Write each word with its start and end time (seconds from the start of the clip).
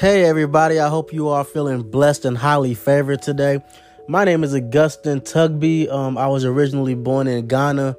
Hey, 0.00 0.24
everybody, 0.24 0.80
I 0.80 0.88
hope 0.88 1.12
you 1.12 1.28
are 1.28 1.44
feeling 1.44 1.88
blessed 1.88 2.24
and 2.24 2.36
highly 2.36 2.74
favored 2.74 3.22
today. 3.22 3.62
My 4.08 4.24
name 4.24 4.42
is 4.42 4.52
Augustin 4.52 5.20
Tugby. 5.20 5.88
Um, 5.88 6.18
I 6.18 6.26
was 6.26 6.44
originally 6.44 6.96
born 6.96 7.28
in 7.28 7.46
Ghana. 7.46 7.96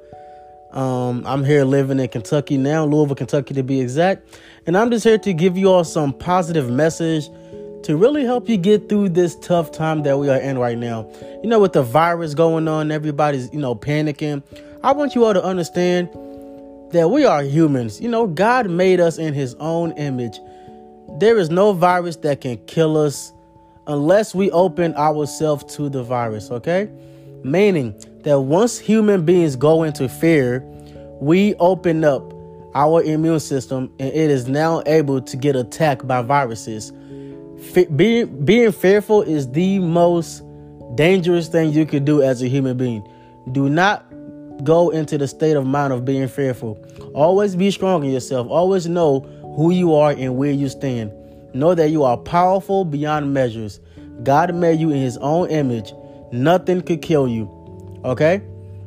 Um, 0.72 1.22
I'm 1.26 1.42
here 1.42 1.64
living 1.64 1.98
in 1.98 2.08
Kentucky 2.08 2.58
now, 2.58 2.84
Louisville, 2.84 3.14
Kentucky 3.14 3.54
to 3.54 3.62
be 3.62 3.80
exact. 3.80 4.28
And 4.66 4.76
I'm 4.76 4.90
just 4.90 5.04
here 5.04 5.16
to 5.16 5.32
give 5.32 5.56
you 5.56 5.70
all 5.70 5.84
some 5.84 6.12
positive 6.12 6.68
message 6.68 7.30
to 7.84 7.96
really 7.96 8.24
help 8.24 8.46
you 8.46 8.58
get 8.58 8.90
through 8.90 9.08
this 9.08 9.34
tough 9.36 9.72
time 9.72 10.02
that 10.02 10.18
we 10.18 10.28
are 10.28 10.38
in 10.38 10.58
right 10.58 10.76
now. 10.76 11.10
You 11.42 11.48
know, 11.48 11.60
with 11.60 11.72
the 11.72 11.82
virus 11.82 12.34
going 12.34 12.68
on, 12.68 12.90
everybody's, 12.90 13.50
you 13.54 13.58
know, 13.58 13.74
panicking. 13.74 14.42
I 14.84 14.92
want 14.92 15.14
you 15.14 15.24
all 15.24 15.32
to 15.32 15.42
understand 15.42 16.10
that 16.90 17.08
we 17.08 17.24
are 17.24 17.42
humans. 17.42 18.02
You 18.02 18.10
know, 18.10 18.26
God 18.26 18.68
made 18.68 19.00
us 19.00 19.16
in 19.16 19.32
his 19.32 19.54
own 19.54 19.92
image. 19.92 20.38
There 21.18 21.38
is 21.38 21.50
no 21.50 21.72
virus 21.72 22.16
that 22.16 22.40
can 22.40 22.58
kill 22.66 22.96
us 22.96 23.32
unless 23.86 24.34
we 24.34 24.50
open 24.50 24.94
ourselves 24.94 25.76
to 25.76 25.88
the 25.88 26.02
virus, 26.02 26.50
okay? 26.50 26.90
Meaning 27.42 27.94
that 28.24 28.40
once 28.40 28.78
human 28.78 29.24
beings 29.24 29.56
go 29.56 29.82
into 29.82 30.08
fear, 30.08 30.60
we 31.20 31.54
open 31.54 32.04
up 32.04 32.32
our 32.74 33.02
immune 33.02 33.40
system 33.40 33.90
and 33.98 34.08
it 34.08 34.30
is 34.30 34.48
now 34.48 34.82
able 34.86 35.20
to 35.22 35.36
get 35.36 35.56
attacked 35.56 36.06
by 36.06 36.20
viruses. 36.22 36.92
Fe- 37.72 37.86
being, 37.86 38.44
being 38.44 38.72
fearful 38.72 39.22
is 39.22 39.50
the 39.52 39.78
most 39.78 40.42
dangerous 40.94 41.48
thing 41.48 41.72
you 41.72 41.86
can 41.86 42.04
do 42.04 42.22
as 42.22 42.42
a 42.42 42.48
human 42.48 42.76
being. 42.76 43.06
Do 43.52 43.68
not 43.70 44.04
go 44.64 44.90
into 44.90 45.16
the 45.16 45.28
state 45.28 45.56
of 45.56 45.66
mind 45.66 45.92
of 45.92 46.04
being 46.04 46.28
fearful. 46.28 46.78
Always 47.14 47.56
be 47.56 47.70
strong 47.70 48.04
in 48.04 48.12
yourself. 48.12 48.48
Always 48.48 48.86
know 48.86 49.26
who 49.56 49.70
you 49.70 49.94
are 49.94 50.10
and 50.10 50.36
where 50.36 50.52
you 50.52 50.68
stand. 50.68 51.12
Know 51.54 51.74
that 51.74 51.88
you 51.88 52.04
are 52.04 52.18
powerful 52.18 52.84
beyond 52.84 53.32
measures. 53.32 53.80
God 54.22 54.54
made 54.54 54.78
you 54.78 54.90
in 54.90 55.00
his 55.00 55.16
own 55.18 55.48
image. 55.48 55.92
Nothing 56.30 56.82
could 56.82 57.00
kill 57.00 57.26
you. 57.26 57.50
Okay? 58.04 58.42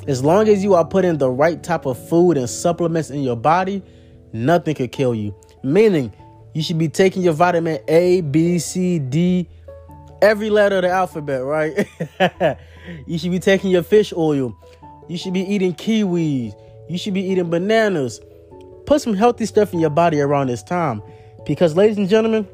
As 0.08 0.24
long 0.24 0.48
as 0.48 0.64
you 0.64 0.76
are 0.76 0.86
putting 0.86 1.18
the 1.18 1.30
right 1.30 1.62
type 1.62 1.86
of 1.86 2.08
food 2.08 2.38
and 2.38 2.48
supplements 2.48 3.10
in 3.10 3.22
your 3.22 3.36
body, 3.36 3.82
nothing 4.32 4.76
could 4.76 4.92
kill 4.92 5.16
you. 5.16 5.36
Meaning, 5.64 6.14
you 6.54 6.62
should 6.62 6.78
be 6.78 6.88
taking 6.88 7.24
your 7.24 7.34
vitamin 7.34 7.80
A, 7.88 8.22
B, 8.22 8.60
C, 8.60 9.00
D, 9.00 9.50
every 10.22 10.50
letter 10.50 10.78
of 10.78 10.82
the 10.84 10.90
alphabet, 10.90 11.44
right? 11.44 11.88
you 13.08 13.18
should 13.18 13.32
be 13.32 13.40
taking 13.40 13.72
your 13.72 13.84
fish 13.84 14.14
oil. 14.16 14.56
You 15.08 15.18
should 15.18 15.34
be 15.34 15.42
eating 15.42 15.74
kiwis. 15.74 16.54
You 16.88 16.98
should 16.98 17.14
be 17.16 17.22
eating 17.22 17.50
bananas. 17.50 18.20
Put 18.90 19.02
some 19.02 19.14
healthy 19.14 19.46
stuff 19.46 19.72
in 19.72 19.80
your 19.80 19.92
body 19.92 20.20
around 20.20 20.48
this 20.48 20.64
time. 20.64 21.04
Because, 21.46 21.76
ladies 21.76 22.00
and 22.00 22.10
gentlemen, 22.10 22.48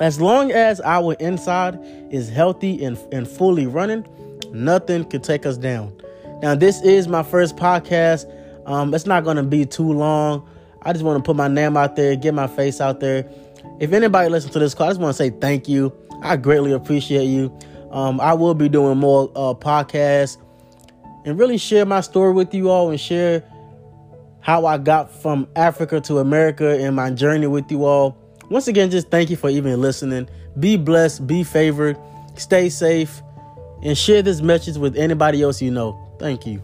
as 0.00 0.18
long 0.18 0.50
as 0.50 0.80
our 0.80 1.12
inside 1.20 1.78
is 2.10 2.30
healthy 2.30 2.82
and, 2.82 2.96
and 3.12 3.28
fully 3.28 3.66
running, 3.66 4.06
nothing 4.50 5.04
could 5.04 5.22
take 5.22 5.44
us 5.44 5.58
down. 5.58 5.94
Now, 6.40 6.54
this 6.54 6.80
is 6.80 7.06
my 7.06 7.22
first 7.22 7.56
podcast. 7.56 8.24
Um, 8.66 8.94
it's 8.94 9.04
not 9.04 9.24
going 9.24 9.36
to 9.36 9.42
be 9.42 9.66
too 9.66 9.92
long. 9.92 10.48
I 10.80 10.94
just 10.94 11.04
want 11.04 11.22
to 11.22 11.22
put 11.22 11.36
my 11.36 11.48
name 11.48 11.76
out 11.76 11.96
there, 11.96 12.16
get 12.16 12.32
my 12.32 12.46
face 12.46 12.80
out 12.80 13.00
there. 13.00 13.30
If 13.78 13.92
anybody 13.92 14.30
listens 14.30 14.54
to 14.54 14.58
this 14.58 14.72
call, 14.72 14.86
I 14.86 14.90
just 14.92 15.02
want 15.02 15.14
to 15.14 15.22
say 15.22 15.28
thank 15.28 15.68
you. 15.68 15.92
I 16.22 16.36
greatly 16.36 16.72
appreciate 16.72 17.26
you. 17.26 17.54
Um, 17.90 18.22
I 18.22 18.32
will 18.32 18.54
be 18.54 18.70
doing 18.70 18.96
more 18.96 19.30
uh, 19.36 19.52
podcasts 19.52 20.38
and 21.26 21.38
really 21.38 21.58
share 21.58 21.84
my 21.84 22.00
story 22.00 22.32
with 22.32 22.54
you 22.54 22.70
all 22.70 22.88
and 22.88 22.98
share 22.98 23.44
how 24.42 24.66
I 24.66 24.76
got 24.76 25.10
from 25.10 25.48
Africa 25.56 26.00
to 26.02 26.18
America 26.18 26.78
and 26.78 26.94
my 26.94 27.10
journey 27.10 27.46
with 27.46 27.70
you 27.70 27.84
all. 27.84 28.18
Once 28.50 28.68
again, 28.68 28.90
just 28.90 29.08
thank 29.08 29.30
you 29.30 29.36
for 29.36 29.48
even 29.48 29.80
listening. 29.80 30.28
Be 30.58 30.76
blessed, 30.76 31.26
be 31.26 31.42
favored, 31.44 31.96
stay 32.34 32.68
safe, 32.68 33.22
and 33.82 33.96
share 33.96 34.20
this 34.20 34.42
message 34.42 34.76
with 34.76 34.96
anybody 34.96 35.42
else 35.42 35.62
you 35.62 35.70
know. 35.70 35.98
Thank 36.18 36.44
you. 36.46 36.60